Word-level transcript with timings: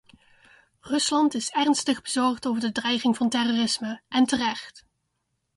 Rusland 0.81 1.33
is 1.35 1.49
ernstig 1.53 2.01
bezorgd 2.01 2.45
over 2.47 2.61
de 2.61 2.71
dreiging 2.71 3.17
van 3.17 3.29
terrorisme, 3.29 4.01
en 4.07 4.25
terecht. 4.25 4.85